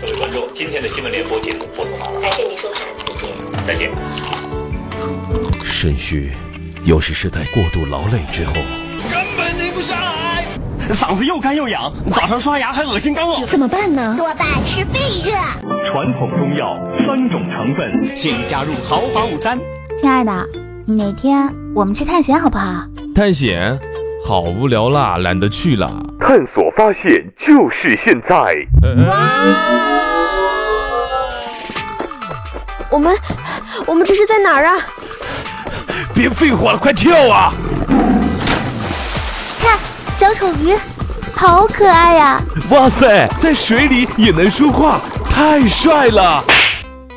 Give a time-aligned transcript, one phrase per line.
[0.00, 3.90] 各位观众，今天的新闻联播节目播送完了，感谢您收看，再见。
[3.90, 3.90] 再见
[5.64, 6.30] 肾虚，
[6.84, 8.52] 有时是在过度劳累之后。
[8.52, 10.46] 根本停不下来，
[10.90, 14.14] 嗓子又干又痒，早上刷牙还恶心干呕，怎么办呢？
[14.16, 15.32] 多半是肺热。
[15.32, 19.58] 传统中药三种成分，请加入豪华午餐。
[20.00, 20.48] 亲爱的，
[20.86, 22.86] 哪天我们去探险好不好？
[23.16, 23.76] 探险？
[24.24, 25.90] 好无聊啦，懒得去了。
[26.20, 28.34] 探索发现就是现在。
[32.88, 33.14] 我们，
[33.84, 34.76] 我们这是在哪儿啊？
[36.14, 37.52] 别废话了，快跳啊！
[39.60, 39.78] 看，
[40.10, 40.76] 小丑鱼，
[41.34, 42.40] 好可爱呀！
[42.70, 46.44] 哇塞，在水里也能说话，太帅了！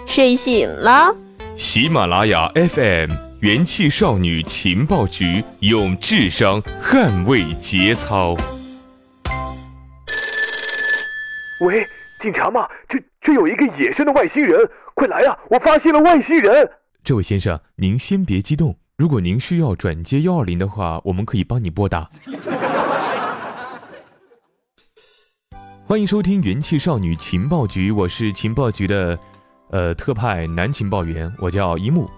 [0.06, 1.14] 睡醒了。
[1.56, 3.12] 喜马拉雅 FM
[3.46, 8.36] 元气少女情报局，用智商捍卫节操。
[11.62, 11.86] 喂，
[12.20, 12.68] 警察吗？
[12.90, 14.60] 这这有一个野生的外星人，
[14.96, 15.38] 快来啊！
[15.48, 16.68] 我发现了外星人。
[17.04, 18.76] 这位先生，您先别激动。
[18.98, 22.10] 如果您需要转接幺二零的话，我们可以帮你拨打。
[25.86, 29.20] 欢迎收听元气少女情报局，我是情报局的，
[29.70, 32.10] 呃，特派男情报员，我叫一木。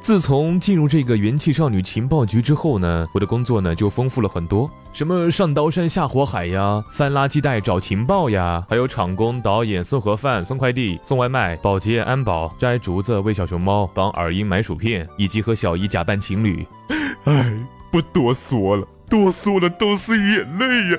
[0.00, 16.64] 自从进入这个元气少女情报局之后呢，我的工作呢就丰富了很多，什么上刀山下火海呀，翻垃圾袋找情报呀，还有厂工、导演、送盒饭、送快递、送外卖、保洁、安保、摘竹子、喂小熊猫、帮耳音买薯片，以及和小姨假扮情侣。
[17.24, 17.52] 哎，
[17.90, 20.98] 不多说了，多说了都是眼泪呀。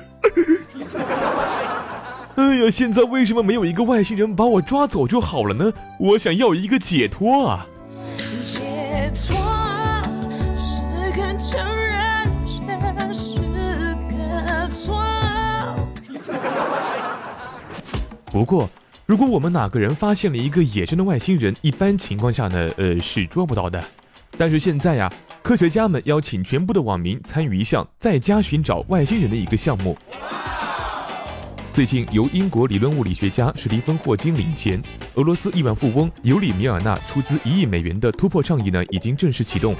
[2.36, 5.72] 哎呀，现在为什么没有一个外星人把我抓走就好了呢？
[5.98, 7.66] 我想要一个解脱啊！
[18.30, 18.70] 不过，
[19.06, 23.82] 如果我们哪个人发现了一个野生的外星人，一般情况下呢，呃，是捉不到的。
[24.36, 25.12] 但是现在呀，
[25.42, 29.96] 科学家们邀请全部的网民参与一项在家寻找外星人的一个项目。
[31.78, 34.82] 最近，由英国理论物理学家史蒂芬·霍金领衔，
[35.14, 39.76] 俄罗斯亿万富翁尤里·米尔纳出资一亿美元的突破倡议呢，已经正式启动。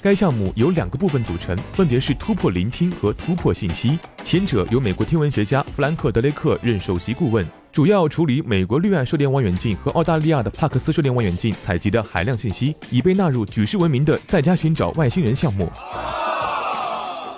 [0.00, 3.98] 该项目由两个部分组成，分别是突破聆听和突破信息。
[4.22, 15.68] 前者由美国天文学家弗兰克·德雷克任首席顾问，主要处理美国绿岸射电望远镜和澳大利亚的帕克斯射电望远镜采集的海量信息，已被纳入举世闻名的在家寻找外星人项目。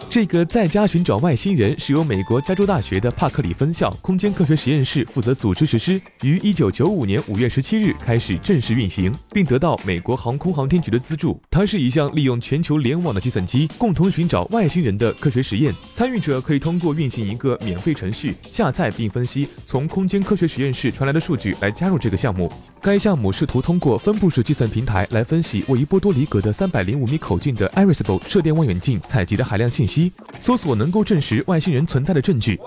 [0.08, 11.38] 这个在家寻找外星人是由美国加州大学的帕克里分校空间科学实验室负责组织实施，于一九九五年五月十七日开始正式运行，并得到美国航空航天局的资助。
[11.50, 15.74] 它是一项利用全球联网的计算机共同寻找外星人的科学实验。
[15.92, 22.50] 参与者可以通过运行一个免费程序，下载并分析从空间科学实验室传来的数据来加入这个项目。
[22.80, 29.95] 该项目试图通过分布式计算平台来分析位于波多黎各的三百零五米口径的 Irisable 射电望远镜采集的海量信息，
[30.40, 32.58] 搜索能够证实外星人存在的证据。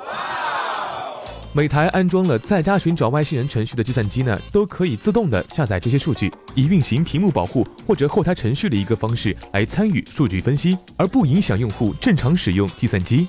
[1.52, 13.28] 每台安装了在家寻找外星人程序的计算机呢，都可以自动的下载这些数据，以运行屏幕保护或者后台程序的一个方式来参与数据分析，而不影响用户正常使用计算机。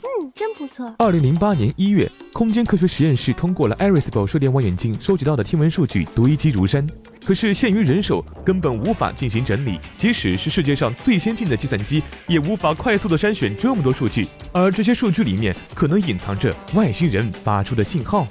[0.81, 0.95] 错。
[0.99, 6.87] 二零零八年一月，空间科学实验室通过了 Iris 宝射电望远镜收集到的天文数据堆积如山，
[7.25, 9.79] 可是限于人手，根本无法进行整理。
[9.97, 18.27] 即使是世界上最先进的计算机，也无法快速的筛选这么多数据，而这些数据里面可能隐藏着外星人发出的信号。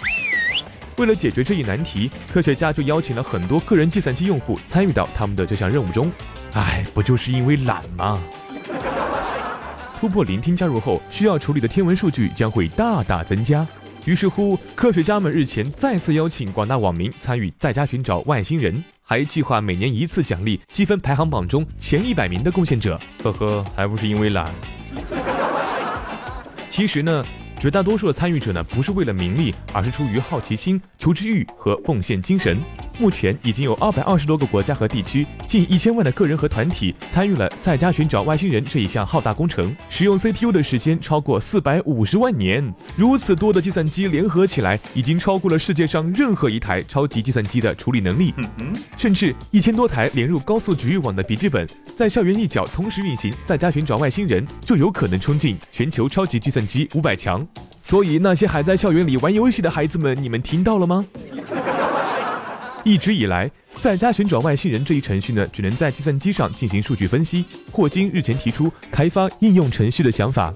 [0.97, 6.11] 为了解决这一难题，科学家就邀请了很多个人计算机用户参与到他们的这项任务中。
[6.53, 8.19] 唉，不就是因为懒吗？
[9.99, 13.67] 突破聆听加入后，需要处理的天文数据将会大大增加。
[14.05, 22.97] 于是乎，科学家们日前再次邀请广大网民参与在家寻找外星人，还计划每年一次奖励积分排行榜中前一百名的贡献者。
[23.21, 24.49] 呵呵，还不是因为懒。
[26.69, 27.25] 其实呢。
[27.59, 32.57] 绝大多数的参与者呢，不是为了名利，而是出于好奇心、求知欲和奉献精神。
[32.99, 42.61] 目前已经有二百二十多个国家和地区，近一千万的个人和团体参与了在家寻找外星人这一项浩大工程，使用 CPU 的时间超过四百五十万年。
[42.97, 48.33] 如此多的计算机联合起来，已经超过了世界上任何一台超级计算机的处理能力。
[48.97, 57.47] 甚至一千多台连入高速局域网的笔记本，在校园一角同时运行在家寻找外星人，就有可能冲进全球超级计算机五百强。
[57.79, 61.05] 所以，那些还在校园里玩游戏的孩子们，你们听到了吗？
[62.83, 63.49] 一直以来，
[63.81, 67.45] 在家寻找外星人这一程序呢，只能在计算机上进行数据分析。
[67.71, 70.53] 霍金日前提出开发应用程序的想法。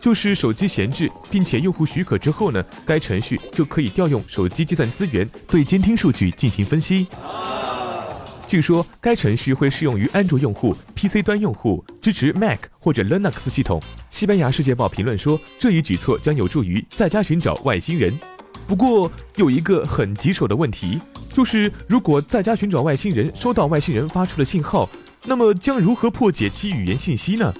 [0.00, 7.06] 就是手机闲置，并且用户许可之后呢，该程序就可以调用手机计算资源对监听数据进行分析。
[8.46, 13.82] 据说该程序会适用于安卓用户、PC 端用户，支持 Mac 或者 Linux 系统。
[14.08, 18.16] 西班牙世界报评论说，这一举措将有助于在家寻找外星人。
[18.68, 21.00] 不过有一个很棘手的问题，
[21.32, 24.86] 就是如果在家寻找外星人收到外星人发出的信号，
[25.24, 27.54] 那么将如何破解其语言信息呢？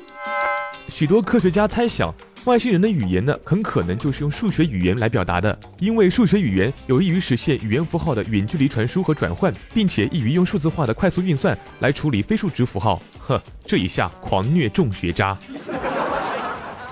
[0.86, 2.14] 许多科学家猜想。
[2.44, 13.02] 外星人的语言呢，很可能就是用数学语言来表达的，因为数学语言有利于实现语言符号的远距离传输和转换，并且易于用数字化的快速运算来处理非数值符号。
[13.18, 15.36] 呵，这一下狂虐众学渣。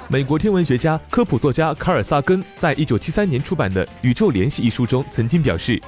[0.09, 5.83] 美国天文学家、科普作家卡尔萨根在一九七三年出版的《宇宙联系》一书中曾经表示，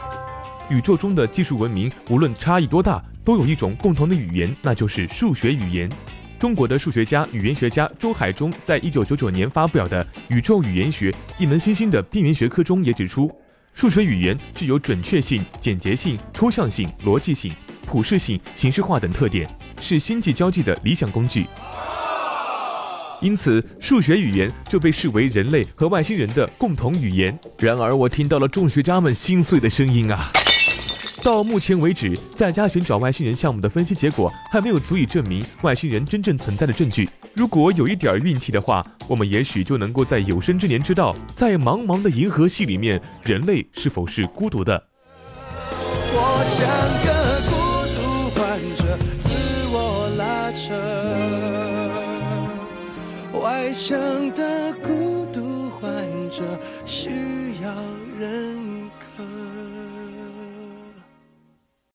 [0.69, 5.89] 宇宙中的技术文明无论差异多大，都有一种共同的语言，那就是数学语言。
[6.37, 13.31] 中国的数学家、语言学家周海中在一九九九年发表的《宇宙语言学：一门新兴的边缘学科》中也指出，
[13.73, 17.53] 数学语言具有准确性、简洁性、抽象性、逻辑性、
[17.87, 19.49] 普适性、形式化等特点，
[19.81, 21.47] 是星际交际的理想工具。
[23.21, 27.37] 因此，数学语言就被视为人类和外星人的共同语言。
[27.59, 30.31] 然而，我听到了众学渣们心碎的声音啊！
[31.25, 37.11] 到目前为止，在家寻找外星人项目的分析结果还没有足以证明外星人真正存在的证据。
[37.35, 44.81] 如果有一点运气的话，我们也许就能够在有生之年知道，在茫茫的银河系里面，人类是否是孤独的。
[46.11, 46.59] 我像
[47.05, 47.09] 个
[47.51, 47.53] 孤
[47.95, 49.29] 独患者，自
[49.71, 50.73] 我拉扯，
[53.69, 53.99] 外向
[54.31, 55.91] 的孤独患
[56.31, 56.43] 者
[56.87, 57.11] 需
[57.63, 57.71] 要
[58.19, 58.68] 人。